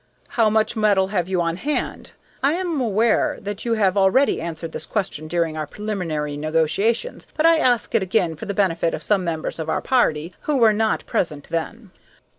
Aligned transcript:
"How 0.29 0.49
much 0.49 0.75
metal 0.75 1.09
have 1.09 1.29
you 1.29 1.41
on 1.41 1.57
hand? 1.57 2.13
I 2.41 2.53
am 2.53 2.81
aware 2.81 3.37
that 3.39 3.65
you 3.65 3.75
have 3.75 3.95
already 3.95 4.41
answered 4.41 4.71
this 4.71 4.87
question 4.87 5.27
during 5.27 5.55
our 5.55 5.67
preliminary 5.67 6.35
negotiations, 6.37 7.27
but 7.37 7.45
I 7.45 7.59
ask 7.59 7.93
it 7.93 8.01
again 8.01 8.35
for 8.35 8.47
the 8.47 8.55
benefit 8.55 8.95
of 8.95 9.03
some 9.03 9.23
members 9.23 9.59
of 9.59 9.69
our 9.69 9.79
party 9.83 10.33
who 10.41 10.57
were 10.57 10.73
not 10.73 11.05
present 11.05 11.49
then." 11.49 11.91